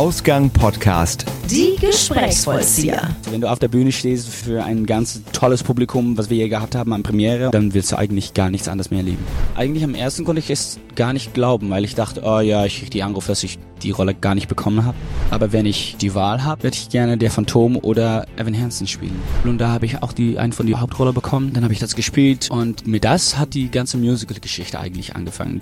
[0.00, 1.26] Ausgang Podcast.
[1.50, 3.10] Die Gesprächsvollzieher.
[3.30, 6.74] Wenn du auf der Bühne stehst für ein ganz tolles Publikum, was wir hier gehabt
[6.74, 9.22] haben an Premiere, dann willst du eigentlich gar nichts anderes mehr erleben.
[9.56, 12.78] Eigentlich am ersten konnte ich es gar nicht glauben, weil ich dachte, oh ja, ich
[12.78, 14.96] krieg die Anruf, dass ich die Rolle gar nicht bekommen habe.
[15.28, 19.20] Aber wenn ich die Wahl habe, würde ich gerne der Phantom oder Evan Hansen spielen.
[19.44, 21.52] Und da habe ich auch die einen von die Hauptrolle bekommen.
[21.52, 25.60] Dann habe ich das gespielt und mit das hat die ganze Musical-Geschichte eigentlich angefangen.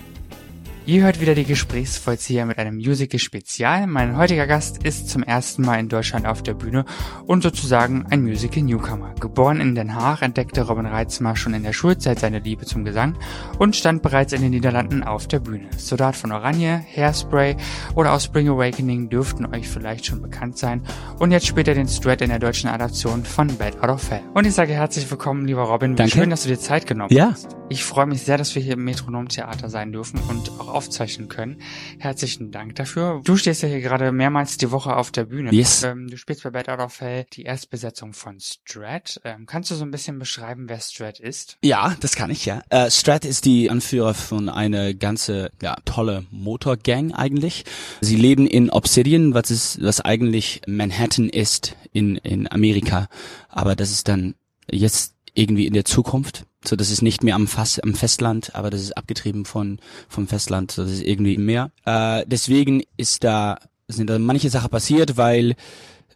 [0.88, 3.86] Ihr hört wieder die Gesprächsvollzieher mit einem Musical-Spezial.
[3.86, 6.86] Mein heutiger Gast ist zum ersten Mal in Deutschland auf der Bühne
[7.26, 9.14] und sozusagen ein Musical-Newcomer.
[9.20, 13.18] Geboren in Den Haag entdeckte Robin Reitzmar schon in der Schulzeit seine Liebe zum Gesang
[13.58, 15.68] und stand bereits in den Niederlanden auf der Bühne.
[15.76, 17.58] Soldat von Oranje, Hairspray
[17.94, 20.80] oder aus Spring Awakening dürften euch vielleicht schon bekannt sein
[21.18, 24.22] und jetzt spielt er den Strat in der deutschen Adaption von Bad Out of Hell.
[24.32, 25.96] Und ich sage herzlich willkommen, lieber Robin.
[25.96, 26.12] Danke.
[26.12, 27.32] Schön, dass du dir Zeit genommen Ja.
[27.32, 27.57] hast.
[27.70, 31.60] Ich freue mich sehr, dass wir hier im Metronom-Theater sein dürfen und auch aufzeichnen können.
[31.98, 33.20] Herzlichen Dank dafür.
[33.24, 35.52] Du stehst ja hier gerade mehrmals die Woche auf der Bühne.
[35.52, 35.82] Yes.
[35.82, 39.20] Ähm, du spielst bei Bad Out of Hell die Erstbesetzung von Strat.
[39.24, 41.58] Ähm, kannst du so ein bisschen beschreiben, wer Strat ist?
[41.62, 42.62] Ja, das kann ich ja.
[42.70, 47.66] Äh, Strat ist die Anführer von einer ganze ja, tolle Motorgang eigentlich.
[48.00, 53.08] Sie leben in Obsidian, was ist, was eigentlich Manhattan ist in in Amerika,
[53.50, 54.34] aber das ist dann
[54.70, 56.44] jetzt irgendwie in der Zukunft.
[56.64, 60.26] So, das ist nicht mehr am, Fass, am Festland, aber das ist abgetrieben von vom
[60.26, 60.72] Festland.
[60.72, 61.70] So, das ist irgendwie im Meer.
[61.84, 65.56] Äh, deswegen ist da sind da manche Sachen passiert, weil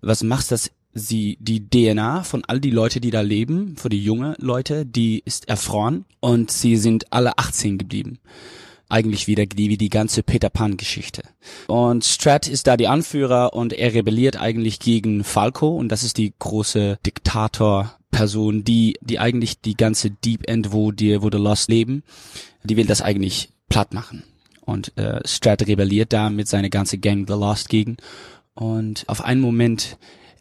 [0.03, 0.71] was macht das?
[0.95, 5.23] Sie, die DNA von all die Leute, die da leben, für die junge Leute, die
[5.25, 8.19] ist erfroren und sie sind alle 18 geblieben.
[8.93, 11.23] Eigentlich wieder wie die ganze Peter Pan Geschichte.
[11.67, 16.19] Und Strat ist da die Anführer und er rebelliert eigentlich gegen Falco und das ist
[16.19, 21.39] die große Diktator Person, die, die eigentlich die ganze Deep End, wo die, wo die
[21.39, 22.03] Lost leben,
[22.65, 24.25] die will das eigentlich platt machen.
[24.61, 27.97] Und äh, Strat rebelliert da mit seiner ganzen Gang The Lost gegen.
[28.55, 29.97] Und auf einen Moment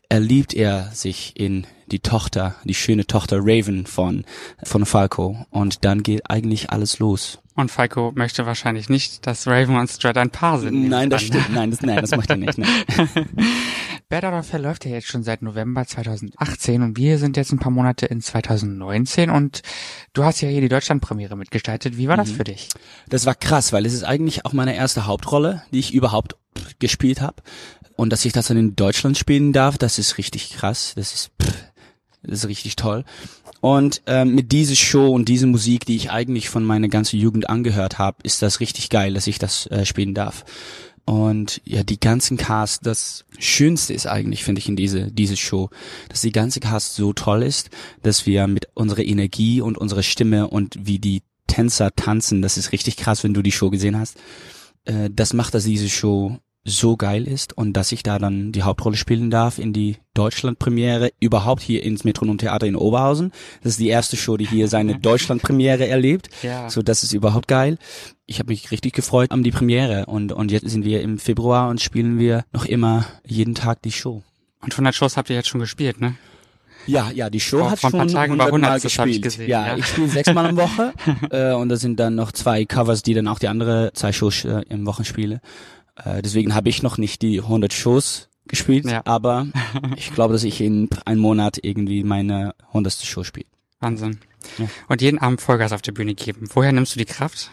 [0.09, 4.25] erliebt er sich in die Tochter, die schöne Tochter Raven von,
[4.61, 5.45] von Falco.
[5.49, 7.39] Und dann geht eigentlich alles los.
[7.55, 10.87] Und Falco möchte wahrscheinlich nicht, dass Raven und Strat ein Paar sind.
[10.87, 11.27] Nein, das an.
[11.27, 11.53] stimmt.
[11.53, 12.57] Nein, das, nein, das macht er nicht.
[12.57, 12.69] Nein.
[14.09, 17.51] Bad Out of Hell läuft ja jetzt schon seit November 2018 und wir sind jetzt
[17.53, 19.61] ein paar Monate in 2019 und
[20.13, 21.97] du hast ja hier die Deutschlandpremiere mitgestaltet.
[21.97, 22.21] Wie war Mhm.
[22.21, 22.69] das für dich?
[23.09, 26.35] Das war krass, weil es ist eigentlich auch meine erste Hauptrolle, die ich überhaupt
[26.79, 27.35] gespielt habe.
[27.95, 30.93] Und dass ich das dann in Deutschland spielen darf, das ist richtig krass.
[30.95, 31.70] Das ist, pff,
[32.23, 33.03] das ist richtig toll.
[33.61, 37.49] Und ähm, mit dieser Show und dieser Musik, die ich eigentlich von meiner ganzen Jugend
[37.49, 40.45] angehört habe, ist das richtig geil, dass ich das äh, spielen darf.
[41.05, 45.69] Und ja, die ganzen Cast, das Schönste ist eigentlich, finde ich, in diese, diese Show,
[46.09, 47.69] dass die ganze Cast so toll ist,
[48.03, 52.71] dass wir mit unserer Energie und unserer Stimme und wie die Tänzer tanzen, das ist
[52.71, 54.17] richtig krass, wenn du die Show gesehen hast.
[54.85, 58.61] Äh, das macht, dass diese Show so geil ist und dass ich da dann die
[58.63, 63.31] Hauptrolle spielen darf in die Deutschlandpremiere, überhaupt hier ins Metronom Theater in Oberhausen.
[63.63, 66.29] Das ist die erste Show, die hier seine Deutschlandpremiere erlebt.
[66.43, 66.69] Ja.
[66.69, 67.77] So, das ist überhaupt geil.
[68.27, 71.69] Ich habe mich richtig gefreut an die Premiere und, und jetzt sind wir im Februar
[71.69, 74.21] und spielen wir noch immer jeden Tag die Show.
[74.61, 76.15] Und 100 Shows habt ihr jetzt schon gespielt, ne?
[76.87, 78.85] Ja, ja, die Show Vor- hat vor ein schon paar Tagen war 100 Mal 100,
[78.85, 79.23] das hab ich gespielt.
[79.23, 79.77] gesehen, ja, ja.
[79.77, 80.93] ich spiele sechsmal am Woche
[81.31, 84.45] äh, und da sind dann noch zwei Covers, die dann auch die andere zwei Shows
[84.45, 85.41] äh, im Wochen spiele.
[85.95, 89.01] Äh, deswegen habe ich noch nicht die 100 Shows gespielt, Ja.
[89.05, 89.47] aber
[89.97, 92.93] ich glaube, dass ich in einem Monat irgendwie meine 100.
[93.03, 93.45] Show spiele.
[93.79, 94.19] Wahnsinn.
[94.57, 94.67] Ja.
[94.89, 96.47] Und jeden Abend Vollgas auf der Bühne geben.
[96.53, 97.51] Woher nimmst du die Kraft?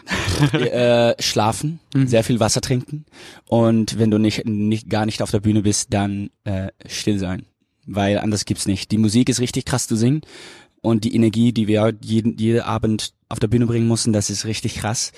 [0.53, 3.05] äh, schlafen, sehr viel Wasser trinken
[3.47, 7.45] und wenn du nicht, nicht gar nicht auf der Bühne bist, dann äh, still sein,
[7.85, 8.91] weil anders gibt's nicht.
[8.91, 10.21] Die Musik ist richtig krass zu singen
[10.81, 14.45] und die Energie, die wir jeden, jeden Abend auf der Bühne bringen mussten, das ist
[14.45, 15.11] richtig krass.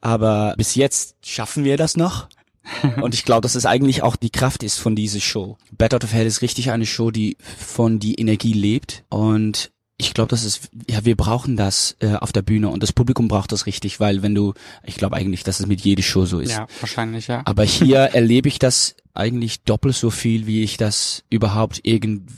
[0.00, 2.28] Aber bis jetzt schaffen wir das noch.
[3.00, 5.56] und ich glaube, dass es eigentlich auch die Kraft ist von dieser Show.
[5.72, 9.70] Bad Out of Hell ist richtig eine Show, die von die Energie lebt und
[10.00, 13.26] ich glaube, das ist, ja, wir brauchen das äh, auf der Bühne und das Publikum
[13.26, 16.38] braucht das richtig, weil wenn du, ich glaube eigentlich, dass es mit jeder Show so
[16.38, 16.52] ist.
[16.52, 17.42] Ja, wahrscheinlich, ja.
[17.44, 22.32] Aber hier erlebe ich das eigentlich doppelt so viel, wie ich das überhaupt irgendwo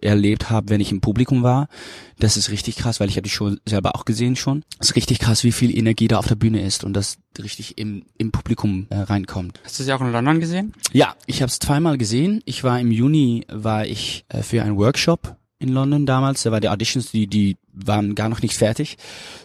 [0.00, 1.68] erlebt habe, wenn ich im Publikum war.
[2.18, 4.64] Das ist richtig krass, weil ich habe die Show selber auch gesehen schon.
[4.78, 7.78] Es ist richtig krass, wie viel Energie da auf der Bühne ist und das richtig
[7.78, 9.60] im, im Publikum äh, reinkommt.
[9.64, 10.72] Hast du sie auch in London gesehen?
[10.92, 12.42] Ja, ich habe es zweimal gesehen.
[12.44, 16.42] Ich war im Juni, war ich äh, für einen Workshop in London damals.
[16.42, 18.96] Da war die Auditions, die die waren gar noch nicht fertig.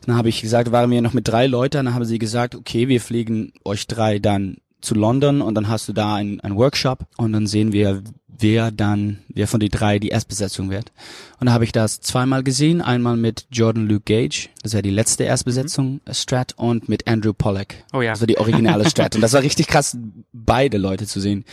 [0.06, 1.86] Dann habe ich gesagt, waren wir noch mit drei Leuten.
[1.86, 5.88] Dann haben sie gesagt, okay, wir fliegen euch drei dann zu London und dann hast
[5.88, 10.00] du da einen, einen Workshop und dann sehen wir, wer dann, wer von den drei
[10.00, 10.92] die Erstbesetzung wird.
[11.40, 14.90] Und da habe ich das zweimal gesehen, einmal mit Jordan Luke Gage, das war die
[14.90, 16.14] letzte Erstbesetzung, mhm.
[16.14, 17.76] Strat, und mit Andrew Pollack.
[17.94, 18.12] Oh ja.
[18.12, 19.16] Also die originale Strat.
[19.16, 19.98] und das war richtig krass,
[20.32, 21.46] beide Leute zu sehen.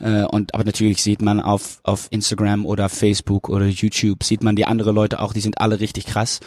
[0.00, 4.56] Äh, und aber natürlich sieht man auf, auf Instagram oder Facebook oder YouTube, sieht man
[4.56, 6.40] die andere Leute auch, die sind alle richtig krass.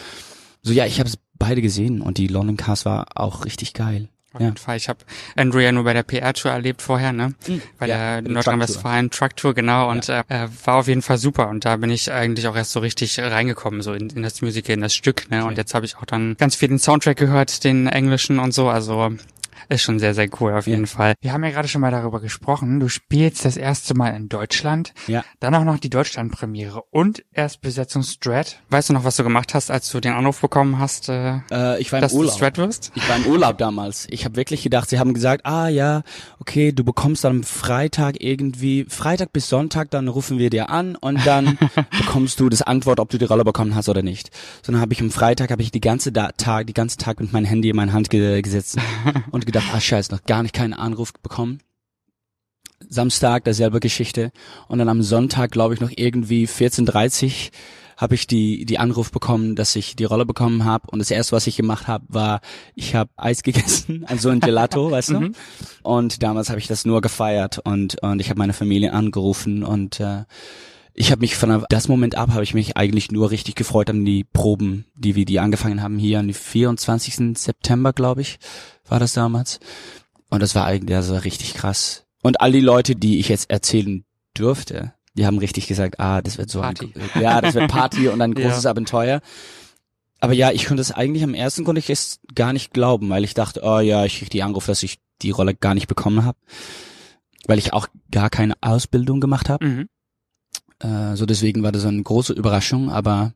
[0.62, 4.10] So ja, ich habe es beide gesehen und die London Cast war auch richtig geil.
[4.32, 4.78] Auf jeden Fall.
[4.78, 5.00] Ich habe
[5.36, 7.34] Andrew ja nur bei der PR-Tour erlebt vorher, ne?
[7.48, 7.62] Mhm.
[7.80, 9.90] Bei ja, der Nordrhein-Westfalen Truck-Tour, genau.
[9.90, 10.24] Und ja.
[10.28, 11.50] äh, war auf jeden Fall super.
[11.50, 14.76] Und da bin ich eigentlich auch erst so richtig reingekommen, so in, in das Musical,
[14.76, 15.40] in das Stück, ne?
[15.40, 15.48] Okay.
[15.48, 18.70] Und jetzt habe ich auch dann ganz viel den Soundtrack gehört, den englischen und so.
[18.70, 19.12] Also
[19.70, 20.88] ist schon sehr, sehr cool auf jeden.
[20.88, 21.14] Fall.
[21.22, 22.80] Wir haben ja gerade schon mal darüber gesprochen.
[22.80, 24.94] Du spielst das erste Mal in Deutschland.
[25.08, 25.24] Ja.
[25.40, 28.60] Dann auch noch die Deutschlandpremiere und Erstbesetzung Strat.
[28.70, 31.80] Weißt du noch, was du gemacht hast, als du den Anruf bekommen hast, äh, äh,
[31.80, 32.32] ich war dass Urlaub.
[32.32, 32.92] du Strat wirst?
[32.96, 34.08] Ich war im Urlaub damals.
[34.10, 36.04] Ich habe wirklich gedacht, sie haben gesagt, ah ja,
[36.40, 40.96] okay, du bekommst dann am Freitag irgendwie, Freitag bis Sonntag, dann rufen wir dir an
[40.96, 41.58] und dann
[41.98, 44.32] bekommst du das Antwort, ob du die Rolle bekommen hast oder nicht.
[44.64, 47.34] Sondern habe ich am Freitag, habe ich die ganze da Tag, die ganze Tag mit
[47.34, 48.78] meinem Handy in meine Hand ge gesetzt
[49.32, 51.60] und gedacht, gedacht, ah scheiße, noch gar nicht keinen Anruf bekommen.
[52.88, 54.32] Samstag derselbe Geschichte
[54.68, 57.52] und dann am Sonntag, glaube ich, noch irgendwie 14.30
[57.98, 61.34] habe ich die die Anruf bekommen, dass ich die Rolle bekommen habe und das erste,
[61.34, 62.40] was ich gemacht habe, war,
[62.74, 65.20] ich habe Eis gegessen, also ein Gelato, weißt du?
[65.20, 65.36] Mhm.
[65.84, 70.00] Und damals habe ich das nur gefeiert und und ich habe meine Familie angerufen und
[70.00, 70.24] äh,
[70.94, 74.06] ich habe mich von das Moment ab habe ich mich eigentlich nur richtig gefreut an
[74.06, 77.38] die Proben, die wir die angefangen haben hier am 24.
[77.38, 78.40] September, glaube ich,
[78.90, 79.60] war das damals.
[80.30, 82.06] Und das war eigentlich, das war richtig krass.
[82.22, 84.04] Und all die Leute, die ich jetzt erzählen
[84.38, 86.94] dürfte, die haben richtig gesagt, ah, das wird so Party.
[86.96, 88.70] ein, ja, das wird Party und ein großes ja.
[88.70, 89.22] Abenteuer.
[90.20, 93.24] Aber ja, ich konnte es eigentlich am ersten konnte ich es gar nicht glauben, weil
[93.24, 96.26] ich dachte, oh ja, ich krieg die Anruf, dass ich die Rolle gar nicht bekommen
[96.26, 96.38] habe,
[97.48, 99.66] weil ich auch gar keine Ausbildung gemacht habe.
[99.66, 99.90] Mhm.
[100.80, 103.34] Äh, so deswegen war das eine große Überraschung, aber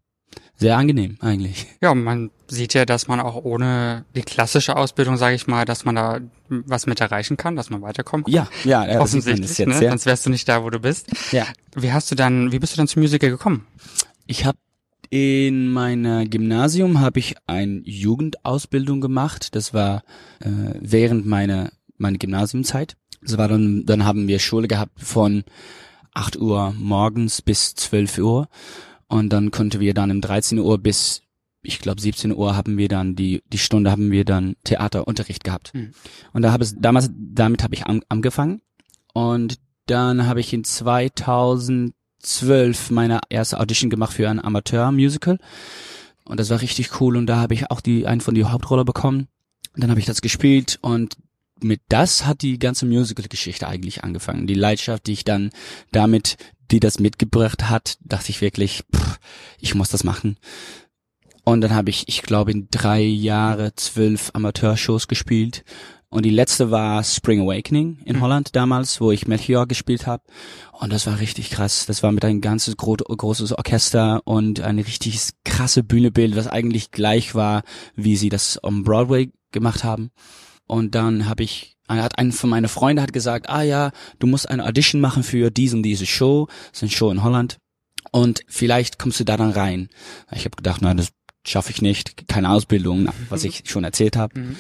[0.56, 1.68] sehr angenehm eigentlich.
[1.82, 5.86] Ja, man sieht ja, dass man auch ohne die klassische Ausbildung, sage ich mal, dass
[5.86, 8.30] man da was mit erreichen kann, dass man weiterkommt.
[8.30, 9.58] Ja, ja, ja offensichtlich.
[9.58, 9.84] Jetzt, ne?
[9.84, 9.90] ja.
[9.90, 11.08] Sonst wärst du nicht da, wo du bist.
[11.32, 11.46] Ja.
[11.76, 13.66] Wie hast du dann, wie bist du dann zum Musical gekommen?
[14.28, 14.58] Ich habe
[15.10, 19.56] in meiner Gymnasium habe ich eine Jugendausbildung gemacht.
[19.56, 20.04] Das war
[20.40, 22.96] äh, während meiner meine Gymnasiumzeit.
[23.22, 25.44] Das war dann dann haben wir Schule gehabt von
[26.14, 28.48] 8 Uhr morgens bis 12 Uhr
[29.14, 31.22] und dann konnten wir dann um 13 Uhr bis,
[31.62, 35.72] ich glaube 17 Uhr haben wir dann die, die Stunde haben wir dann Theaterunterricht gehabt.
[35.76, 35.92] Mhm.
[36.34, 38.64] Und da habe ich, damals, damit habe ich an, angefangen.
[39.14, 45.38] Und dann habe ich in 2012 meine erste Audition gemacht für ein Amateur-Musical.
[46.26, 47.16] Und das war richtig cool.
[47.16, 49.28] Und da habe ich auch die, einen von die Hauptrolle bekommen.
[49.76, 51.18] Und dann habe ich das gespielt und
[51.62, 54.48] mit das hat die ganze Musical-Geschichte eigentlich angefangen.
[54.48, 55.52] Die Leidenschaft, die ich dann
[55.92, 56.38] damit
[56.74, 59.20] die das mitgebracht hat, dachte ich wirklich, pff,
[59.60, 60.38] ich muss das machen.
[61.46, 65.64] Und dann habe ich, ich glaube, in drei Jahre zwölf Amateurshows gespielt.
[66.10, 68.22] Und die letzte war Spring Awakening in mhm.
[68.22, 70.24] Holland damals, wo ich Melchior gespielt habe.
[70.72, 71.86] Und das war richtig krass.
[71.86, 76.92] Das war mit einem ganzes gro großes Orchester und ein richtiges krasse Bühnebild, was eigentlich
[76.92, 77.64] gleich war,
[77.96, 80.12] wie sie das am Broadway gemacht haben.
[80.68, 84.50] Und dann habe ich hat einen von meinen Freunden hat gesagt, ah ja, du musst
[84.50, 87.58] eine Audition machen für dies und diese Show, das ist eine Show in Holland
[88.12, 89.90] und vielleicht kommst du da dann rein.
[90.32, 91.10] Ich habe gedacht, nein, das
[91.46, 94.40] schaffe ich nicht, keine Ausbildung, was ich schon erzählt habe.
[94.40, 94.56] Mhm.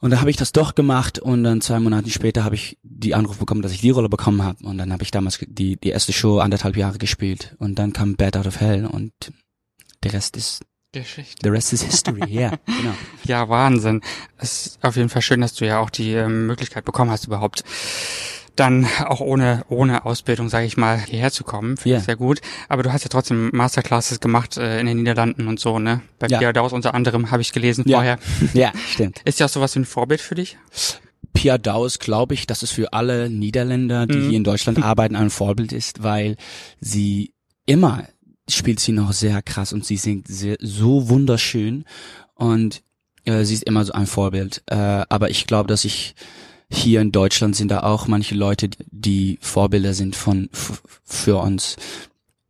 [0.00, 3.14] Und da habe ich das doch gemacht und dann zwei Monate später habe ich die
[3.14, 5.88] Anruf bekommen, dass ich die Rolle bekommen habe und dann habe ich damals die die
[5.88, 9.12] erste Show anderthalb Jahre gespielt und dann kam Bad Out of Hell und
[10.02, 10.62] der Rest ist
[11.00, 11.36] Geschichte.
[11.42, 12.94] The rest is history, ja, yeah, genau.
[13.24, 14.00] ja, Wahnsinn.
[14.38, 17.26] Es ist auf jeden Fall schön, dass du ja auch die äh, Möglichkeit bekommen hast,
[17.26, 17.64] überhaupt
[18.56, 21.76] dann auch ohne ohne Ausbildung, sage ich mal, hierher zu kommen.
[21.76, 21.98] Finde yeah.
[21.98, 22.40] ich sehr gut.
[22.68, 26.02] Aber du hast ja trotzdem Masterclasses gemacht äh, in den Niederlanden und so, ne?
[26.18, 26.38] Bei ja.
[26.38, 27.98] Pia Daus unter anderem habe ich gelesen ja.
[27.98, 28.18] vorher.
[28.52, 29.20] Ja, stimmt.
[29.24, 30.56] Ist ja auch sowas wie ein Vorbild für dich?
[31.32, 34.28] Pia Daus, glaube ich, dass es für alle Niederländer, die mhm.
[34.28, 36.36] hier in Deutschland arbeiten, ein Vorbild ist, weil
[36.80, 37.32] sie
[37.66, 38.04] immer
[38.48, 41.84] spielt sie noch sehr krass und sie singt sehr, so wunderschön
[42.34, 42.82] und
[43.24, 44.62] äh, sie ist immer so ein Vorbild.
[44.66, 44.74] Äh,
[45.08, 46.14] aber ich glaube, dass ich
[46.70, 51.76] hier in Deutschland sind da auch manche Leute, die Vorbilder sind von für uns.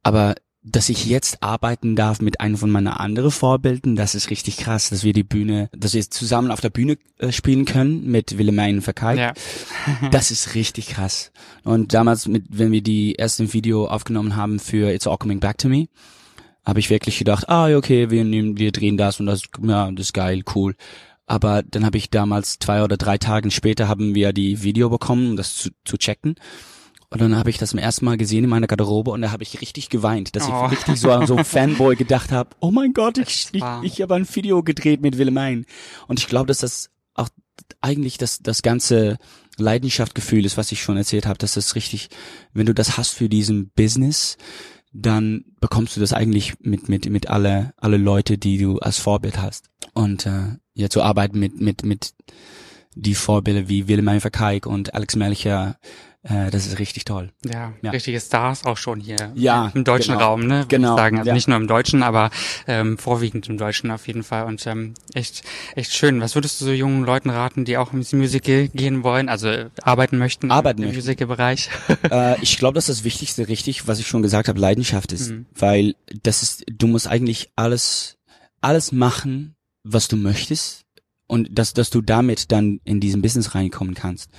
[0.02, 0.34] Aber
[0.66, 4.88] dass ich jetzt arbeiten darf mit einem von meiner anderen Vorbilden, das ist richtig krass,
[4.88, 8.80] dass wir die Bühne, dass wir zusammen auf der Bühne äh, spielen können mit Wilhelmine
[8.80, 9.18] Verkalk.
[9.18, 9.34] Ja.
[10.10, 11.32] das ist richtig krass.
[11.64, 15.58] Und damals, mit, wenn wir die ersten Video aufgenommen haben für It's All Coming Back
[15.58, 15.88] to Me,
[16.64, 20.06] habe ich wirklich gedacht, ah, okay, wir nehmen, wir drehen das und das, ja, das
[20.06, 20.74] ist geil, cool.
[21.26, 25.30] Aber dann habe ich damals zwei oder drei Tagen später haben wir die Video bekommen,
[25.30, 26.36] um das zu, zu checken.
[27.14, 29.42] Und dann habe ich das zum ersten Mal gesehen in meiner Garderobe und da habe
[29.42, 30.64] ich richtig geweint, dass Oh.
[30.66, 34.02] ich richtig so an so ein Fanboy gedacht habe, oh mein Gott, ich, ich, ich
[34.02, 35.64] habe ein Video gedreht mit Wilhelmine.
[36.08, 37.28] Und ich glaube, dass das auch
[37.80, 39.18] eigentlich das, das ganze
[39.56, 42.08] Leidenschaftgefühl ist, was ich schon erzählt habe, dass das richtig,
[42.52, 44.36] wenn du das hast für diesen Business,
[44.92, 49.38] dann bekommst du das eigentlich mit mit mit alle alle Leute, die du als Vorbild
[49.40, 49.70] hast.
[49.92, 52.14] Und äh, ja, zu arbeiten mit mit mit
[52.94, 55.78] die Vorbilder wie Wilhelmine Verkeik und Alex Melcher,
[56.24, 57.30] äh, das ist richtig toll.
[57.44, 57.90] Ja, Ja.
[57.92, 60.24] richtige Stars auch schon hier Ja, im deutschen genau.
[60.26, 60.64] Raum, ne?
[60.68, 61.18] Genau, sagen.
[61.18, 61.34] Also ja.
[61.34, 62.30] nicht nur im Deutschen, aber
[62.66, 64.44] ähm, vorwiegend im Deutschen auf jeden Fall.
[64.46, 65.42] Und ähm, echt,
[65.76, 66.20] echt schön.
[66.20, 69.70] Was würdest du so jungen Leuten raten, die auch ins Musical gehen wollen, also äh,
[69.82, 71.00] arbeiten möchten Arbeiten im möchten.
[71.02, 71.68] Musical-Bereich?
[72.10, 75.46] äh, ich glaube, dass das Wichtigste, richtig, was ich schon gesagt habe, Leidenschaft ist, Mhm.
[75.54, 78.16] weil das ist, du musst eigentlich alles,
[78.62, 80.86] alles machen, was du möchtest
[81.26, 84.30] und dass, dass du damit dann in diesen Business reinkommen kannst.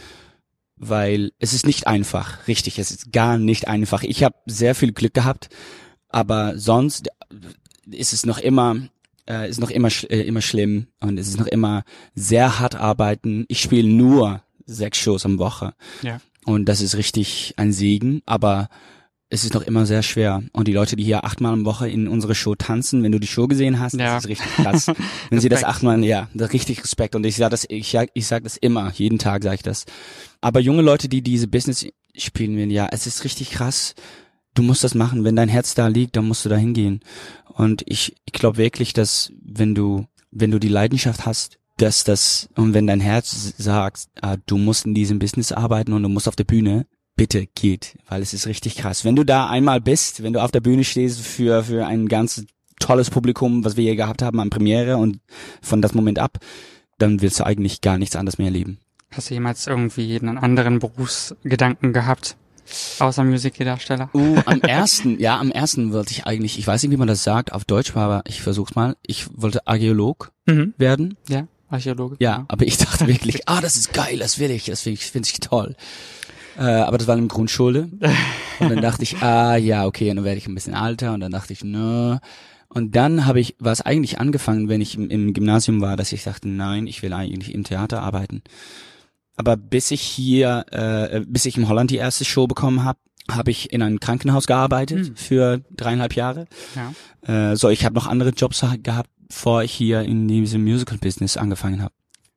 [0.77, 4.03] Weil es ist nicht einfach, richtig, es ist gar nicht einfach.
[4.03, 5.49] Ich habe sehr viel Glück gehabt,
[6.09, 7.09] aber sonst
[7.89, 8.75] ist es noch immer,
[9.27, 13.45] äh, ist noch immer, äh, immer schlimm und es ist noch immer sehr hart arbeiten.
[13.47, 15.73] Ich spiele nur sechs Shows am Woche.
[16.01, 16.19] Ja.
[16.45, 18.69] Und das ist richtig ein Segen, aber
[19.29, 20.43] es ist noch immer sehr schwer.
[20.53, 23.27] Und die Leute, die hier achtmal am Woche in unsere Show tanzen, wenn du die
[23.27, 24.15] Show gesehen hast, Ja.
[24.15, 24.87] das ist richtig krass.
[25.29, 27.15] wenn sie das achtmal, ja, das ist richtig Respekt.
[27.15, 29.85] Und ich sage das, ich, sag- ich sag das immer, jeden Tag sage ich das.
[30.41, 33.95] Aber junge Leute, die diese Business spielen will, ja, es ist richtig krass.
[34.53, 35.23] Du musst das machen.
[35.23, 37.01] Wenn dein Herz da liegt, dann musst du da hingehen.
[37.47, 42.47] Und ich, ich glaube wirklich, dass wenn du, wenn du die Leidenschaft hast, dass das,
[42.55, 46.27] und wenn dein Herz sagt, ah, du musst in diesem Business arbeiten und du musst
[46.29, 49.05] auf der Bühne, bitte geht, weil es ist richtig krass.
[49.05, 52.45] Wenn du da einmal bist, wenn du auf der Bühne stehst für, für ein ganz
[52.79, 55.19] tolles Publikum, was wir hier gehabt haben an Premiere und
[55.61, 56.39] von das Moment ab,
[56.97, 58.79] dann willst du eigentlich gar nichts anderes mehr erleben.
[59.11, 62.35] Hast du jemals irgendwie einen anderen Berufsgedanken gehabt,
[62.99, 64.09] außer Musical-Darsteller?
[64.13, 67.23] Uh, am ersten, ja, am ersten wollte ich eigentlich, ich weiß nicht, wie man das
[67.23, 68.97] sagt auf Deutsch, aber ich versuch's mal.
[69.05, 70.73] Ich wollte Archäolog Mhm.
[70.77, 71.17] werden.
[71.29, 72.17] Ja, Archäologe.
[72.19, 72.45] Ja, genau.
[72.49, 75.29] aber ich dachte wirklich, ah, das ist geil, das will ich, das finde ich, finde
[75.31, 75.75] ich toll.
[76.57, 77.89] Äh, aber das war in Grundschule.
[78.59, 81.13] Und dann dachte ich, ah, ja, okay, dann werde ich ein bisschen alter.
[81.13, 82.17] Und dann dachte ich, nö.
[82.69, 86.11] Und dann habe ich, war es eigentlich angefangen, wenn ich im, im Gymnasium war, dass
[86.11, 88.41] ich dachte, nein, ich will eigentlich im Theater arbeiten.
[89.37, 93.51] Aber bis ich hier, äh, bis ich in Holland die erste Show bekommen habe, habe
[93.51, 95.15] ich in einem Krankenhaus gearbeitet Hm.
[95.15, 96.45] für dreieinhalb Jahre.
[97.25, 97.51] Ja.
[97.51, 101.81] Äh, so, ich habe noch andere Jobs gehabt, bevor ich hier in diesem Musical-Business angefangen
[101.81, 101.93] habe.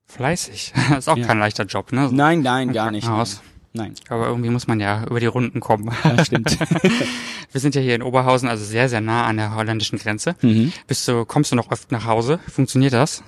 [0.06, 0.72] Fleißig.
[0.88, 1.26] Das ist auch Ja.
[1.26, 2.08] kein leichter Job, ne?
[2.08, 3.04] So Nein, nein, im gar nicht.
[3.04, 3.42] Krankenhaus.
[3.72, 5.90] Nein, Aber irgendwie muss man ja über die Runden kommen.
[6.04, 6.58] ja, stimmt.
[7.52, 10.34] Wir sind ja hier in Oberhausen, also sehr, sehr nah an der holländischen Grenze.
[10.42, 10.72] mhm.
[10.86, 12.40] Bist du, kommst du noch oft nach Hause?
[12.50, 13.22] Funktioniert das?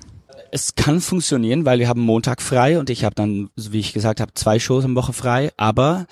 [0.51, 4.19] Es kann funktionieren, weil wir haben Montag frei und ich habe dann, wie ich gesagt
[4.19, 5.51] habe, zwei Shows am Woche frei.
[5.55, 6.07] Aber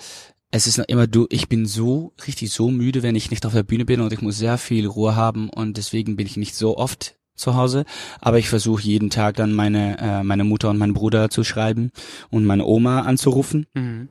[0.50, 1.26] es ist noch immer du.
[1.30, 4.22] Ich bin so richtig so müde, wenn ich nicht auf der Bühne bin und ich
[4.22, 7.84] muss sehr viel Ruhe haben und deswegen bin ich nicht so oft zu Hause.
[8.20, 11.90] Aber ich versuche jeden Tag dann meine äh, meine Mutter und meinen Bruder zu schreiben
[12.30, 13.66] und meine Oma anzurufen.
[13.74, 14.08] Mhm.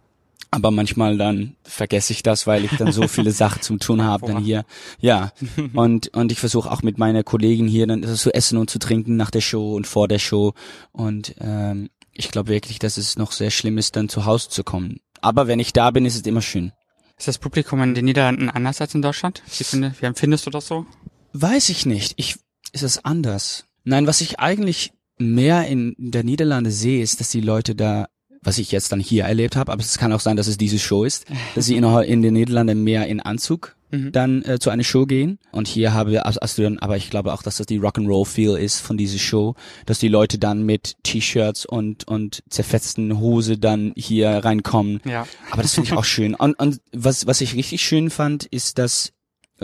[0.52, 4.28] Aber manchmal dann vergesse ich das, weil ich dann so viele Sachen zum tun habe
[4.28, 4.66] dann hier.
[5.00, 5.32] Ja.
[5.74, 9.16] Und und ich versuche auch mit meiner Kollegin hier dann zu essen und zu trinken
[9.16, 10.54] nach der Show und vor der Show.
[10.92, 14.64] Und ähm, ich glaube wirklich, dass es noch sehr schlimm ist, dann zu Hause zu
[14.64, 15.00] kommen.
[15.22, 16.72] Aber wenn ich da bin, ist es immer schön.
[17.18, 19.44] Ist das Publikum in den Niederlanden anders als in Deutschland?
[19.58, 20.86] Wie, finde, wie empfindest du das so?
[21.34, 22.14] Weiß ich nicht.
[22.16, 22.38] Ich
[22.72, 23.66] ist es anders.
[23.84, 28.08] Nein, was ich eigentlich mehr in der Niederlande sehe, ist, dass die Leute da,
[28.42, 30.80] was ich jetzt dann hier erlebt habe, aber es kann auch sein, dass es diese
[30.80, 34.12] Show ist, dass sie in, in den Niederlanden mehr in Anzug Mhm.
[34.12, 35.40] dann äh, zu einer Show gehen.
[35.52, 38.56] Und hier habe wir, also, dann, aber ich glaube auch, dass das die Rock'n'Roll Feel
[38.56, 39.56] ist von dieser Show,
[39.88, 45.02] dass die Leute dann mit T-Shirts und und zerfetzten Hose dann hier reinkommen.
[45.06, 45.26] Ja.
[45.50, 46.36] Aber das finde ich auch schön.
[46.36, 49.12] Und, und was, was ich richtig schön fand, ist, dass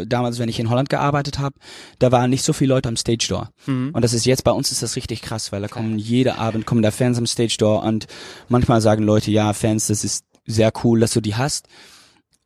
[0.06, 1.56] damals, wenn ich in Holland gearbeitet habe,
[2.00, 3.50] da waren nicht so viele Leute am Stage Door.
[3.66, 3.92] Mhm.
[3.94, 6.66] Und das ist jetzt bei uns ist das richtig krass, weil da kommen jede Abend
[6.66, 8.08] kommen da Fans am Stage Door und
[8.50, 11.68] manchmal sagen Leute, ja, Fans, das ist sehr cool, dass du die hast.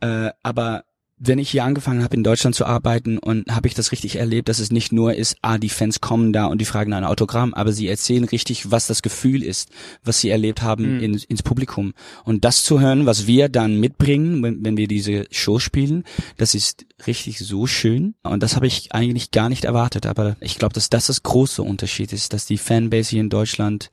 [0.01, 0.83] Äh, aber
[1.21, 4.47] wenn ich hier angefangen habe in Deutschland zu arbeiten und habe ich das richtig erlebt,
[4.47, 7.53] dass es nicht nur ist, ah, die Fans kommen da und die fragen ein Autogramm,
[7.53, 9.69] aber sie erzählen richtig, was das Gefühl ist,
[10.03, 10.99] was sie erlebt haben Mhm.
[11.03, 11.93] in, ins Publikum.
[12.23, 16.05] Und das zu hören, was wir dann mitbringen, wenn, wenn wir diese Show spielen,
[16.37, 18.15] das ist richtig so schön.
[18.23, 20.05] Und das habe ich eigentlich gar nicht erwartet.
[20.05, 23.91] Aber ich glaube, dass das das große Unterschied ist, dass die Fanbase hier in Deutschland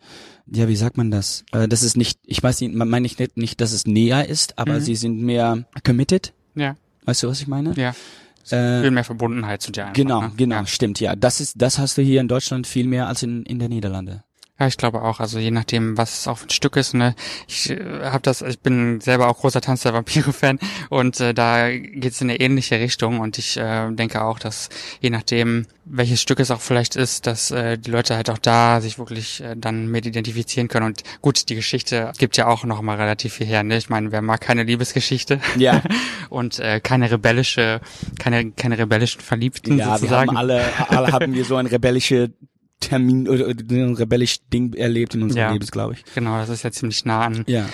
[0.48, 1.44] ja, wie sagt man das?
[1.50, 4.28] Äh, das ist nicht, ich weiß nicht, man meine ich nicht, nicht, dass es näher
[4.28, 4.80] ist, aber Mhm.
[4.80, 6.32] sie sind mehr committed.
[6.54, 7.72] Ja, Weißt du, was ich meine?
[7.76, 7.94] ja.
[8.50, 9.94] Äh, Viel mehr Verbundenheit zu dir einfach.
[9.94, 10.32] genau, ne?
[10.36, 10.66] genau, Ja.
[10.66, 11.16] stimmt, ja.
[11.16, 14.22] Das ist, das hast du hier in Deutschland viel mehr als in, in der Niederlande.
[14.58, 15.20] Ja, ich glaube auch.
[15.20, 16.94] Also je nachdem, was es auch für ein Stück ist.
[16.94, 17.14] Ne,
[17.46, 18.40] ich äh, habe das.
[18.40, 20.58] Ich bin selber auch großer Tanz der Vampire-Fan
[20.88, 23.20] und äh, da geht es in eine ähnliche Richtung.
[23.20, 24.70] Und ich äh, denke auch, dass
[25.00, 28.80] je nachdem, welches Stück es auch vielleicht ist, dass äh, die Leute halt auch da
[28.80, 30.86] sich wirklich äh, dann mit identifizieren können.
[30.86, 33.62] Und gut, die Geschichte gibt ja auch noch mal relativ viel her.
[33.62, 33.76] Ne?
[33.76, 35.38] Ich meine, wer mag keine Liebesgeschichte?
[35.58, 35.82] Ja.
[36.30, 37.80] und äh, keine rebellische,
[38.18, 40.30] keine keine rebellischen Verliebten Ja, wir sozusagen.
[40.30, 42.30] haben alle, alle haben wir so ein rebellische
[42.80, 45.52] Termin oder ein rebellisches Ding erlebt in unserem Ja.
[45.52, 46.04] Lebens, glaube ich.
[46.14, 47.68] Genau, das ist ja ziemlich nah an Ja.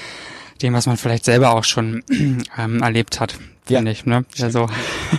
[0.63, 2.03] dem, was man vielleicht selber auch schon
[2.59, 3.35] ähm, erlebt hat,
[3.69, 3.79] Ja.
[3.79, 4.07] finde ich.
[4.07, 4.25] Ne?
[4.37, 4.69] Ja, so.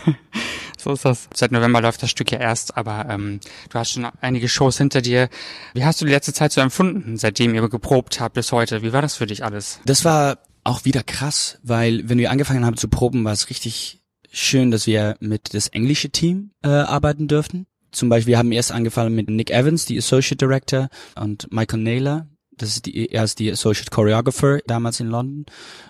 [0.77, 1.27] so ist das.
[1.33, 5.01] Seit November läuft das Stück ja erst, aber ähm, du hast schon einige Shows hinter
[5.01, 5.29] dir.
[5.73, 8.81] Wie hast du die letzte Zeit so empfunden, seitdem ihr geprobt habt bis heute?
[8.81, 9.79] Wie war das für dich alles?
[9.85, 13.99] Das war auch wieder krass, weil wenn wir angefangen haben zu proben, war es richtig
[14.31, 17.65] schön, dass wir mit das englische Team äh, arbeiten dürften.
[17.93, 22.27] Zum Beispiel, wir haben erst angefangen mit Nick Evans, die Associate Director, und Michael Naylor.
[22.51, 25.45] Das ist die, er ist die Associate Choreographer damals in London.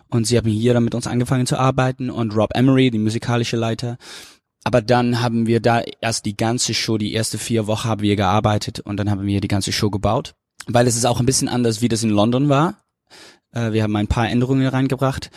[0.09, 3.57] Und sie haben hier dann mit uns angefangen zu arbeiten und Rob Emery, die musikalische
[3.57, 3.97] Leiter.
[4.63, 8.15] Aber dann haben wir da erst die ganze Show, die erste vier Wochen haben wir
[8.15, 10.35] gearbeitet und dann haben wir die ganze Show gebaut.
[10.67, 12.83] Weil es ist auch ein bisschen anders, wie das in London war.
[13.51, 15.31] Äh, wir haben ein paar Änderungen reingebracht.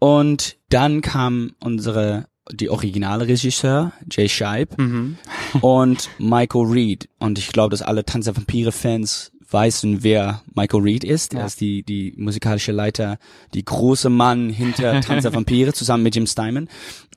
[0.00, 5.16] Und dann kam unsere, die originale Regisseur, Jay Scheib Mhm.
[5.60, 7.08] und Michael Reed.
[7.18, 11.32] Und ich glaube, dass alle Tanz der Vampire-Fans wissen, wer Michael Reed ist.
[11.32, 11.40] Ja.
[11.40, 13.18] Er ist die, die musikalische Leiter,
[13.54, 16.68] die große Mann hinter Tanz der Vampire zusammen mit Jim Steinman.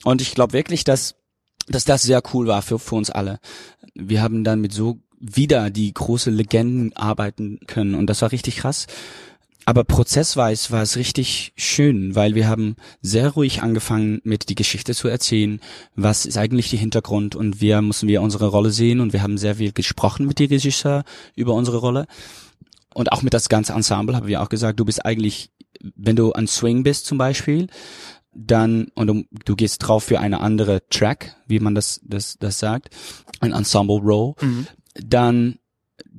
[0.04, 1.16] Und ich glaube wirklich, dass,
[1.68, 3.40] dass das sehr cool war für, für uns alle.
[3.96, 8.58] Wir haben dann mit so wieder die große Legenden arbeiten können und das war richtig
[8.58, 8.86] krass.
[9.68, 14.96] Aber prozessweise war es richtig schön, weil wir haben sehr ruhig angefangen, mit die Geschichte
[14.96, 15.60] zu erzählen.
[15.94, 17.36] Was ist eigentlich der Hintergrund?
[17.36, 20.48] Und wir mussten wir unsere Rolle sehen und wir haben sehr viel gesprochen mit dem
[20.48, 21.04] Regisseur
[21.36, 22.08] über unsere Rolle.
[22.94, 25.52] Und auch mit das ganze Ensemble haben wir auch gesagt, du bist eigentlich,
[25.98, 27.68] wenn du an Swing bist zum Beispiel,
[28.32, 32.58] dann, und du, du gehst drauf für eine andere Track, wie man das, das, das
[32.58, 32.88] sagt,
[33.42, 34.68] ein Ensemble Row, Mhm.
[34.96, 35.60] dann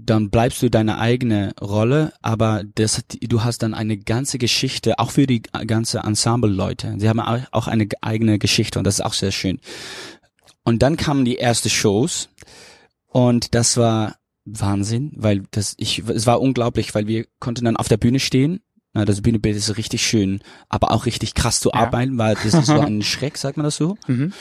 [0.00, 5.10] dann bleibst du deine eigene Rolle, aber das, du hast dann eine ganze Geschichte, auch
[5.10, 6.94] für die ganze Ensemble-Leute.
[6.98, 9.60] Sie haben au- auch eine eigene Geschichte und das ist auch sehr schön.
[10.64, 12.28] Und dann kamen die ersten Shows
[13.06, 17.88] und das war Wahnsinn, weil das, ich, es war unglaublich, weil wir konnten dann auf
[17.88, 18.60] der Bühne stehen.
[18.94, 21.74] Na, das Bühnebild ist richtig schön, aber auch richtig krass zu Ja.
[21.80, 23.96] arbeiten, weil das ist so ein Schreck, sagt man das so?
[24.06, 24.32] Mhm.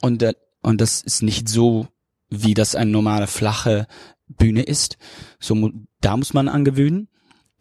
[0.00, 1.88] Und, äh, und das ist nicht so,
[2.28, 3.86] wie das eine normale flache
[4.28, 4.96] Bühne ist.
[5.38, 7.08] So, da muss man angewöhnen.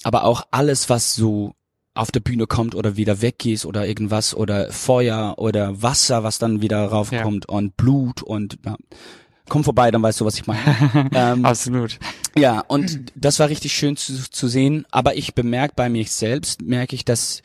[0.03, 1.53] Aber auch alles, was so
[1.95, 6.61] auf der Bühne kommt oder wieder weggeht oder irgendwas oder Feuer oder Wasser, was dann
[6.61, 8.75] wieder raufkommt und Blut und ja.
[9.47, 11.09] komm vorbei, dann weißt du, was ich meine.
[11.13, 11.97] ähm, Absolut.
[12.37, 14.85] ja, und das war richtig schön zu, zu sehen.
[14.91, 17.41] Aber ich bemerke bei mir selbst, merke ich, dass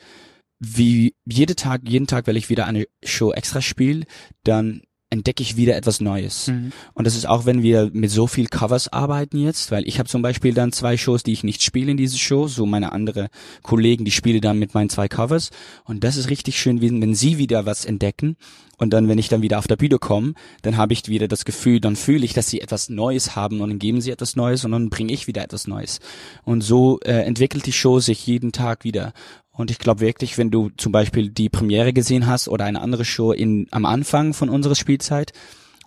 [0.59, 4.05] wie jede Tag, jeden Tag, wenn ich wieder eine Show extra spiele,
[4.43, 6.47] dann entdecke ich wieder etwas Neues.
[6.47, 6.71] Mhm.
[6.93, 10.07] Und das ist auch, wenn wir mit so viel Covers arbeiten jetzt, weil ich habe
[10.07, 13.29] zum Beispiel dann zwei Shows, die ich nicht spiele in diese Show, so meine andere
[13.61, 15.51] Kollegen, die spielen dann mit meinen zwei Covers.
[15.83, 18.37] Und das ist richtig schön, wenn, wenn sie wieder was entdecken.
[18.77, 21.45] Und dann, wenn ich dann wieder auf der Bühne komme, dann habe ich wieder das
[21.45, 24.65] Gefühl, dann fühle ich, dass sie etwas Neues haben und dann geben sie etwas Neues
[24.65, 25.99] und dann bringe ich wieder etwas Neues.
[26.45, 29.13] Und so äh, entwickelt die Show sich jeden Tag wieder.
[29.51, 33.05] Und ich glaube wirklich, wenn du zum Beispiel die Premiere gesehen hast oder eine andere
[33.05, 35.33] Show in, am Anfang von unserer Spielzeit,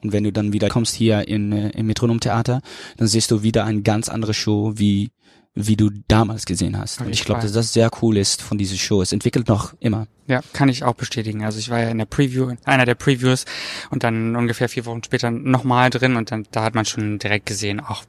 [0.02, 2.60] und wenn du dann wieder kommst hier in, äh, im Metronom Theater,
[2.98, 5.10] dann siehst du wieder eine ganz andere Show, wie,
[5.56, 7.00] wie du damals gesehen hast.
[7.00, 9.00] Und ich glaube, dass das sehr cool ist von dieser Show.
[9.02, 10.08] Es entwickelt noch immer.
[10.26, 11.44] Ja, kann ich auch bestätigen.
[11.44, 13.44] Also ich war ja in der Preview, in einer der Previews
[13.90, 17.46] und dann ungefähr vier Wochen später nochmal drin und dann da hat man schon direkt
[17.46, 18.04] gesehen, auch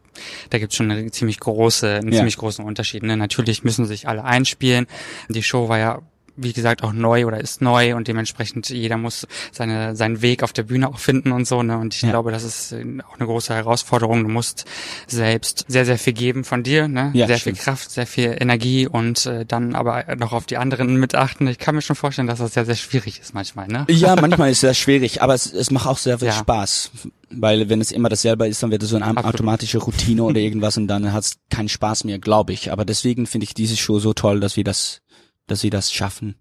[0.49, 2.17] da gibt's schon eine ziemlich große, einen Ja.
[2.19, 3.03] ziemlich großen Unterschied.
[3.03, 3.15] Ne?
[3.17, 4.87] Natürlich müssen sich alle einspielen.
[5.29, 6.01] Die Show war ja
[6.37, 10.53] wie gesagt auch neu oder ist neu und dementsprechend jeder muss seine seinen Weg auf
[10.53, 12.09] der Bühne auch finden und so ne und ich Ja.
[12.11, 14.65] glaube das ist äh, auch eine große Herausforderung du musst
[15.07, 17.57] selbst sehr sehr viel geben von dir ne Ja, sehr stimmt.
[17.57, 21.47] viel Kraft sehr viel Energie und äh, dann aber noch auf die anderen mit achten
[21.47, 24.49] ich kann mir schon vorstellen dass das sehr sehr schwierig ist manchmal ne Ja, manchmal
[24.51, 26.33] ist es sehr schwierig, aber es, es macht auch sehr viel Ja.
[26.33, 26.91] Spaß.
[27.37, 29.25] Weil wenn es immer dasselbe ist, dann wird es so eine Absolut.
[29.33, 32.71] automatische Routine oder irgendwas und dann hat es keinen Spaß mehr, glaube ich.
[32.71, 35.01] Aber deswegen finde ich diese Show so toll, dass wir das,
[35.47, 36.35] dass wir das schaffen.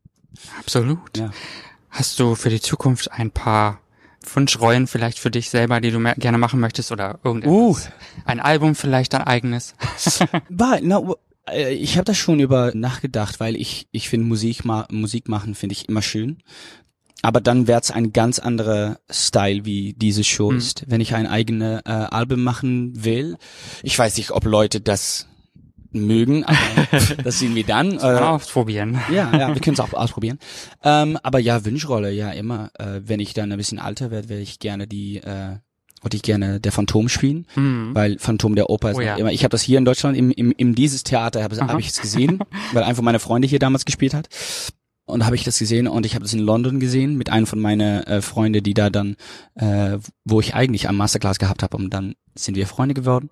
[0.59, 1.31] absolut Ja.
[1.91, 3.81] hast du für die Zukunft ein paar
[4.35, 7.91] Wunschrollen vielleicht für dich selber, die du gerne machen möchtest oder irgendetwas?
[8.25, 9.75] Ein Album vielleicht, ein eigenes?
[10.49, 11.15] Na, w-
[11.51, 15.55] äh, ich habe da schon über nachgedacht, weil ich ich finde Musik ma Musik machen
[15.55, 16.39] finde ich immer schön.
[17.21, 20.59] Aber dann wird's ein ganz anderer Style, wie diese Show Mhm.
[20.59, 20.85] ist.
[20.89, 23.37] Wenn ich ein eigenes äh, Album machen will,
[23.83, 25.27] ich weiß nicht, ob Leute das
[25.95, 26.57] mögen, aber
[27.25, 27.95] das sehen wir dann.
[27.99, 29.01] Äh, ausprobieren.
[29.13, 30.39] ja, ja, wir können es auch ausprobieren.
[30.83, 32.71] Ähm, aber ja, Wunschrolle, ja immer.
[32.79, 35.57] Äh, wenn ich dann ein bisschen alter werde, werde ich gerne die, äh,
[36.03, 37.91] würde ich gerne der Phantom spielen, Mhm.
[37.95, 39.17] weil Phantom der Oper ist Oh ja.
[39.17, 39.33] immer.
[39.33, 42.01] Ich habe das hier in Deutschland im, im, im dieses Theater habe hab ich es
[42.01, 42.41] gesehen,
[42.73, 44.29] weil einfach meine Freunde hier damals gespielt hat.
[45.07, 47.61] Und habe ich das gesehen und ich habe das in London gesehen mit einem von
[47.61, 49.17] meinen äh, Freunde, die da dann,
[49.55, 53.29] äh, wo ich eigentlich am Masterclass gehabt habe und dann sind wir Freunde geworden.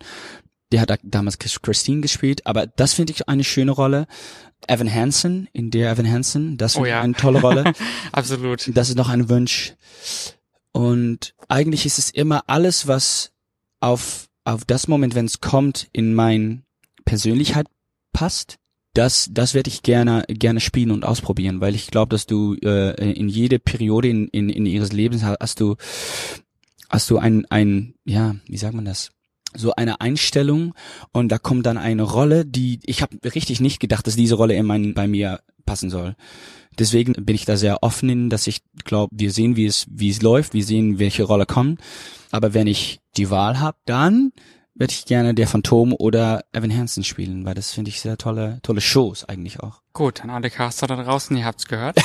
[0.72, 4.06] Der hat da damals Christine gespielt, aber das finde ich eine schöne Rolle.
[4.66, 7.02] Evan Hansen, in der Evan Hansen, das Oh finde ich ja.
[7.02, 7.72] eine tolle Rolle.
[8.12, 8.70] Absolut.
[8.74, 9.74] Das ist noch ein Wunsch.
[10.72, 13.32] Und eigentlich ist es immer alles, was
[13.80, 16.64] auf, auf das Moment, wenn es kommt, in mein
[17.04, 17.66] Persönlichkeit
[18.12, 18.56] passt.
[18.94, 23.12] Das, das werde ich gerne, gerne spielen und ausprobieren, weil ich glaube, dass du äh,
[23.12, 25.76] in jede Periode in, in, in ihres Lebens hast, hast du,
[26.90, 29.10] hast du ein, ein, ja, wie sagt man das?
[29.54, 30.74] So eine Einstellung
[31.12, 34.54] und da kommt dann eine Rolle, die ich habe richtig nicht gedacht, dass diese Rolle
[34.54, 36.16] in mein, bei mir passen soll.
[36.78, 40.10] Deswegen bin ich da sehr offen in, dass ich glaube, wir sehen, wie es wie
[40.10, 41.80] es läuft, wir sehen, welche Rolle kommt.
[42.30, 44.32] Aber wenn ich die Wahl habe, dann
[44.74, 48.58] werde ich gerne der Phantom oder Evan Hansen spielen, weil das finde ich sehr tolle
[48.62, 49.82] tolle Shows eigentlich auch.
[49.92, 51.98] Gut, an alle Caster da draußen, ihr habt's gehört.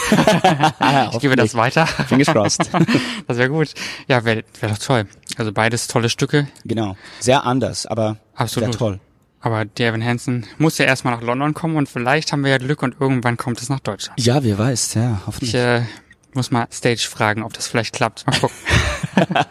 [1.13, 1.87] ich gebe das weiter.
[1.87, 2.69] Fingers crossed.
[3.27, 3.73] Das wäre gut.
[4.07, 5.07] Ja, wäre wär doch toll.
[5.37, 6.47] Also beides tolle Stücke.
[6.65, 8.71] genau, sehr anders, aber Absolut.
[8.73, 8.99] sehr toll.
[9.39, 12.57] Aber der Evan Hansen muss ja erstmal nach London kommen und vielleicht haben wir ja
[12.57, 14.19] Glück und irgendwann kommt es nach Deutschland.
[14.19, 15.53] Ja, wer weiß, ja, Ich hoffentlich.
[15.55, 15.83] äh,
[16.33, 18.25] muss mal Stage fragen, ob das vielleicht klappt.
[18.27, 18.55] Mal gucken.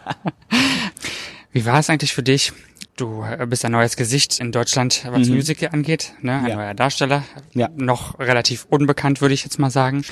[1.51, 2.53] Wie war es eigentlich für dich?
[2.97, 5.35] Du äh, bist ein neues Gesicht in Deutschland, was Mhm.
[5.35, 6.39] Musical angeht, ne?
[6.39, 6.55] Ein Ja.
[6.55, 7.23] neuer Darsteller.
[7.53, 7.69] Ja.
[7.75, 10.03] Noch relativ unbekannt, würde ich jetzt mal sagen.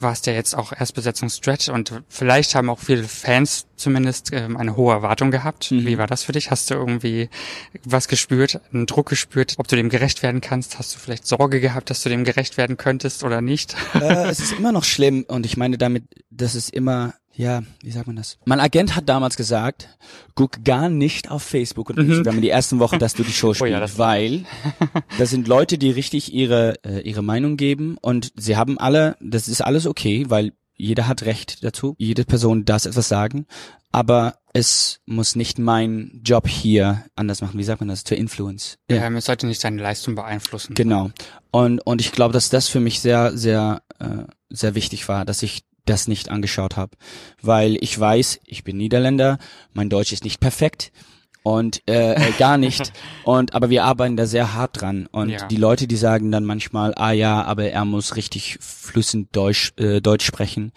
[0.00, 4.76] Warst ja jetzt auch Erstbesetzung Stretch und vielleicht haben auch viele Fans zumindest ähm, eine
[4.76, 5.70] hohe Erwartung gehabt.
[5.70, 5.86] Mhm.
[5.86, 6.50] Wie war das für dich?
[6.50, 7.30] Hast du irgendwie
[7.84, 10.76] was gespürt, einen Druck gespürt, ob du dem gerecht werden kannst?
[10.80, 13.76] Hast du vielleicht Sorge gehabt, dass du dem gerecht werden könntest oder nicht?
[13.94, 17.90] äh, es ist immer noch schlimm und ich meine damit, das ist immer, ja, wie
[17.92, 18.36] sagt man das?
[18.44, 19.88] Mein Agent hat damals gesagt,
[20.34, 23.52] guck gar nicht auf Facebook und Instagram in die ersten Wochen, dass du die Show
[23.52, 23.56] Mhm.
[23.62, 24.44] Oh ja, spielst, das- weil
[25.18, 29.48] das sind Leute, die richtig ihre äh, ihre Meinung geben und sie haben alle, das
[29.48, 33.46] ist alles okay, weil jeder hat Recht dazu, jede Person darf etwas sagen,
[33.90, 37.58] aber es muss nicht mein Job hier anders machen.
[37.58, 38.04] Wie sagt man das?
[38.04, 38.78] To influence.
[38.90, 39.04] Ja.
[39.06, 40.74] Ähm, es sollte nicht deine Leistung beeinflussen.
[40.74, 41.10] Genau.
[41.50, 45.42] Und, und ich glaube, dass das für mich sehr, sehr, äh, sehr wichtig war, dass
[45.42, 46.96] ich das nicht angeschaut habe.
[47.42, 49.38] Weil ich weiß, ich bin Niederländer,
[49.72, 50.92] mein Deutsch ist nicht perfekt
[51.42, 52.92] und äh, äh, gar nicht.
[53.24, 55.06] Und aber wir arbeiten da sehr hart dran.
[55.10, 55.46] Und Ja.
[55.46, 60.00] die Leute, die sagen dann manchmal, ah ja, aber er muss richtig flüssend Deutsch, äh,
[60.00, 60.72] Deutsch sprechen.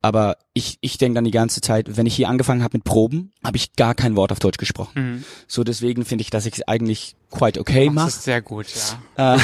[0.00, 3.32] Aber ich, ich denke dann die ganze Zeit, wenn ich hier angefangen habe mit Proben,
[3.44, 4.92] habe ich gar kein Wort auf Deutsch gesprochen.
[4.94, 5.24] Mhm.
[5.48, 8.08] So deswegen finde ich, dass ich es eigentlich quite okay Das mache.
[8.08, 8.66] ist sehr gut,
[9.16, 9.34] ja.
[9.34, 9.38] Äh,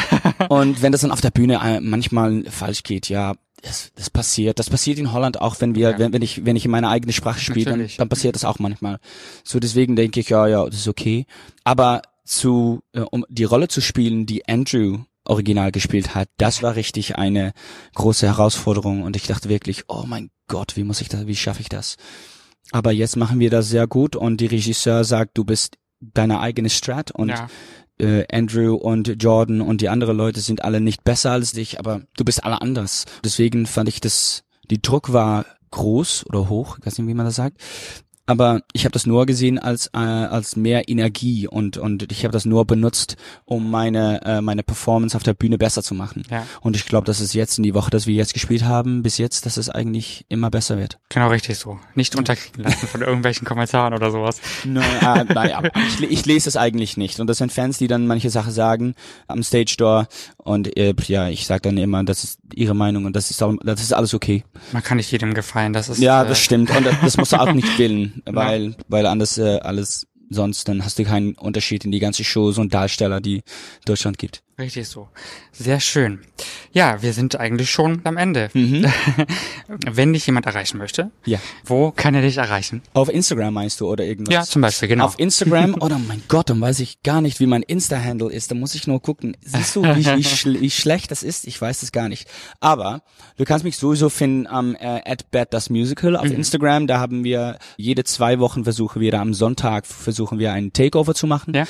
[0.48, 4.58] und wenn das dann auf der Bühne äh, manchmal falsch geht, ja, das, das passiert.
[4.58, 5.98] Das passiert in Holland auch, wenn wir, Ja.
[5.98, 8.58] wenn, wenn ich, wenn ich in meiner eigenen Sprache spiele, dann, dann passiert das auch
[8.58, 8.98] manchmal.
[9.44, 11.26] So deswegen denke ich, ja, ja, das ist okay.
[11.64, 16.76] Aber zu, äh, um die Rolle zu spielen, die Andrew original gespielt hat, das war
[16.76, 17.52] richtig eine
[17.94, 21.60] große Herausforderung und ich dachte wirklich, oh mein Gott, wie muss ich das, wie schaffe
[21.60, 21.96] ich das?
[22.72, 26.70] Aber jetzt machen wir das sehr gut und die Regisseur sagt, du bist deine eigene
[26.70, 27.48] Strat und ja.
[28.00, 32.02] Äh, Andrew und Jordan und die anderen Leute sind alle nicht besser als dich, aber
[32.16, 33.04] du bist alle anders.
[33.24, 37.26] Deswegen fand ich das, die Druck war groß oder hoch, ich weiß nicht, wie man
[37.26, 37.60] das sagt.
[38.30, 42.30] Aber ich habe das nur gesehen als äh, als mehr Energie und und ich habe
[42.30, 46.22] das nur benutzt, um meine äh, meine Performance auf der Bühne besser zu machen.
[46.30, 46.46] Ja.
[46.60, 49.18] Und ich glaube, dass es jetzt in die Woche, dass wir jetzt gespielt haben, bis
[49.18, 51.00] jetzt, dass es eigentlich immer besser wird.
[51.08, 51.80] Genau richtig so.
[51.96, 54.40] Nicht unterkriegen lassen von irgendwelchen Kommentaren oder sowas.
[54.64, 57.18] Nein, äh, naja, ich, ich lese es eigentlich nicht.
[57.18, 58.94] Und das sind Fans, die dann manche Sachen sagen
[59.26, 60.06] am Stage Door.
[60.36, 63.56] Und äh, ja, ich sage dann immer, das ist ihre Meinung und das ist, auch,
[63.64, 64.44] das ist alles okay.
[64.70, 65.72] Man kann nicht jedem gefallen.
[65.72, 66.70] Das ist Ja, äh, das stimmt.
[66.70, 70.84] Und das, das musst du auch nicht willen, weil, weil anders äh, alles sonst, dann
[70.84, 73.42] hast du keinen Unterschied in die ganze Shows und Darsteller, die
[73.84, 74.42] Deutschland gibt.
[74.60, 75.08] Richtig so.
[75.52, 76.20] Sehr schön.
[76.72, 78.48] Ja, wir sind eigentlich schon am Ende.
[78.52, 78.86] Mhm.
[79.90, 81.38] Wenn dich jemand erreichen möchte, Ja.
[81.64, 82.82] wo kann er dich erreichen?
[82.92, 84.32] Auf Instagram meinst du oder irgendwas?
[84.32, 85.06] Ja, zum Beispiel, genau.
[85.06, 88.50] Auf Instagram, oh mein Gott, dann weiß ich gar nicht, wie mein Insta-Handle ist.
[88.50, 89.36] Da muss ich nur gucken.
[89.40, 91.46] Siehst du, wie, wie, schl wie schlecht das ist?
[91.46, 92.28] Ich weiß es gar nicht.
[92.60, 93.02] Aber
[93.36, 96.86] du kannst mich sowieso finden am äh, at Bad das Musical auf Instagram.
[96.86, 101.14] Da haben wir jede zwei Wochen versuchen wir da am Sonntag versuchen wir einen Takeover
[101.14, 101.54] zu machen.
[101.54, 101.64] Ja.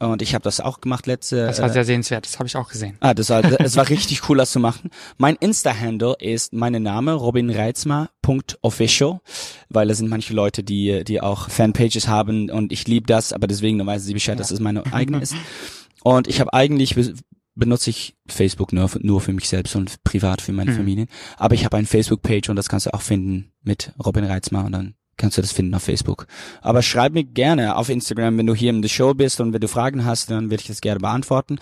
[0.00, 1.46] Und ich habe das auch gemacht letzte.
[1.46, 2.26] Das war äh, sehr sehenswert.
[2.26, 2.96] Das habe ich auch gesehen.
[3.00, 4.90] Ah, das war, es war richtig cool, das zu machen.
[5.18, 9.20] Mein Insta-Handle ist mein Name, robinreizmer.official,
[9.68, 13.46] weil da sind manche Leute, die, die auch Fanpages haben und ich liebe das, aber
[13.46, 15.34] deswegen dann weisen sie Bescheid, dass es meine eigene ist.
[16.02, 17.14] Und ich habe eigentlich be-
[17.54, 20.76] benutze ich Facebook nur, für- nur für mich selbst und privat für meine Mhm.
[20.76, 21.06] Familie.
[21.36, 24.72] Aber ich habe eine Facebook-Page und das kannst du auch finden mit Robin Reitzmar und
[24.72, 26.26] dann kannst du das finden auf Facebook.
[26.62, 29.60] Aber schreib mir gerne auf Instagram, wenn du hier in der Show bist und wenn
[29.60, 31.58] du Fragen hast, dann werde ich das gerne beantworten.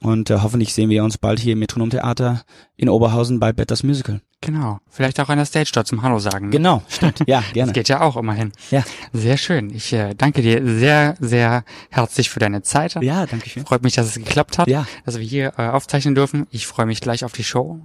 [0.00, 2.42] Und äh, hoffentlich sehen wir uns bald hier im Metronom Theater
[2.76, 4.20] in Oberhausen bei Betters Musical.
[4.40, 4.78] Genau.
[4.88, 6.52] Vielleicht auch an der Stage dort zum Hallo sagen.
[6.52, 7.24] Genau, stimmt.
[7.26, 7.72] Ja, gerne.
[7.72, 8.52] Das geht ja auch immerhin.
[8.70, 8.84] Ja.
[9.12, 9.70] Sehr schön.
[9.74, 12.94] Ich äh, danke dir sehr, sehr herzlich für deine Zeit.
[13.02, 13.66] Ja, danke schön.
[13.66, 14.86] Freut mich, dass es geklappt hat, Ja.
[15.04, 16.46] dass wir hier äh, aufzeichnen dürfen.
[16.50, 17.80] Ich freue mich gleich auf die Show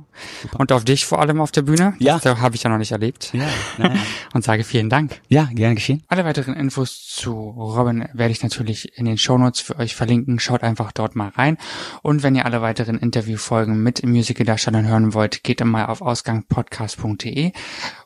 [0.56, 1.95] und auf dich vor allem auf der Bühne.
[1.97, 2.19] Ja.
[2.19, 3.32] Das habe ich ja noch nicht erlebt.
[3.34, 3.47] Ja,
[3.80, 3.99] naja.
[4.36, 5.21] Und sage vielen Dank.
[5.30, 6.04] ja, gerne geschehen.
[6.08, 10.39] Alle weiteren Infos zu Robin werde ich natürlich in den Shownotes für euch verlinken.
[10.39, 11.58] Schaut einfach dort mal rein.
[12.03, 17.51] Und wenn ihr alle weiteren Interviewfolgen mit Musicaldarstellern hören wollt, geht mal auf ausgangpodcast.de.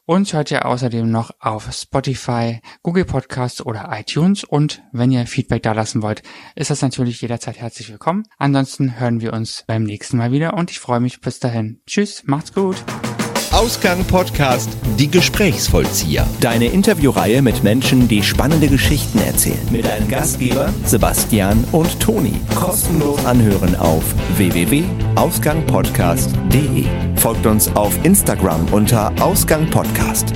[0.05, 4.45] Uns hört ihr außerdem noch auf Spotify, Google Podcasts oder iTunes.
[4.45, 6.23] Und wenn ihr Feedback da lassen wollt,
[6.55, 8.23] ist das natürlich jederzeit herzlich willkommen.
[8.37, 11.81] Ansonsten hören wir uns beim nächsten Mal wieder und ich freue mich bis dahin.
[11.87, 12.77] Tschüss, macht's gut.
[13.57, 16.27] Ausgang Podcast Die Gesprächsvollzieher.
[16.41, 19.57] Deine Interviewreihe mit Menschen, die spannende Geschichten erzählen.
[19.71, 22.39] Mit deinen Gastgeber Sebastian und Toni.
[22.53, 24.03] Kostenlos anhören auf
[24.35, 26.85] www.ausgangpodcast.de.
[27.15, 30.33] Folgt uns auf Instagram unter Ausgang Podcast.